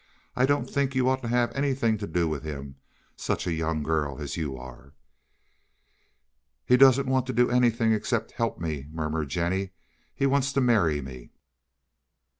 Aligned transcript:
I 0.35 0.47
don't 0.47 0.67
think 0.67 0.95
you 0.95 1.07
ought 1.07 1.21
to 1.21 1.27
have 1.27 1.51
anything 1.55 1.99
to 1.99 2.07
do 2.07 2.27
with 2.27 2.41
him—such 2.41 3.45
a 3.45 3.53
young 3.53 3.83
girl 3.83 4.17
as 4.19 4.35
you 4.35 4.57
are." 4.57 4.93
"He 6.65 6.75
doesn't 6.75 7.05
want 7.05 7.27
to 7.27 7.33
do 7.33 7.51
anything 7.51 7.93
except 7.93 8.31
help 8.31 8.59
me," 8.59 8.87
murmured 8.91 9.29
Jennie. 9.29 9.73
"He 10.15 10.25
wants 10.25 10.53
to 10.53 10.59
marry 10.59 11.01
me." 11.03 11.29